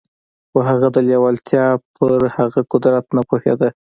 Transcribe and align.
خو 0.51 0.57
هغه 0.69 0.87
د 0.95 0.97
لېوالتیا 1.07 1.65
پر 1.95 2.19
هغه 2.37 2.61
قدرت 2.71 3.05
نه 3.15 3.21
پوهېده. 3.29 3.69